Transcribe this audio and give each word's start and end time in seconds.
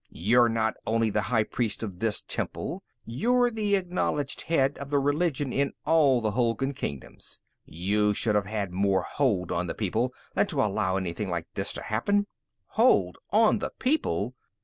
"You're 0.09 0.49
not 0.49 0.73
only 0.87 1.11
the 1.11 1.21
high 1.29 1.43
priest 1.43 1.83
of 1.83 1.99
this 1.99 2.23
temple, 2.23 2.81
you're 3.05 3.51
the 3.51 3.75
acknowledged 3.75 4.41
head 4.41 4.79
of 4.79 4.89
the 4.89 4.97
religion 4.97 5.53
in 5.53 5.73
all 5.85 6.21
the 6.21 6.31
Hulgun 6.31 6.73
kingdoms. 6.73 7.39
You 7.65 8.11
should 8.15 8.33
have 8.33 8.47
had 8.47 8.71
more 8.71 9.03
hold 9.03 9.51
on 9.51 9.67
the 9.67 9.75
people 9.75 10.11
than 10.33 10.47
to 10.47 10.63
allow 10.63 10.97
anything 10.97 11.29
like 11.29 11.45
this 11.53 11.71
to 11.73 11.83
happen." 11.83 12.25
"Hold 12.69 13.19
on 13.29 13.59
the 13.59 13.69
people!" 13.77 14.33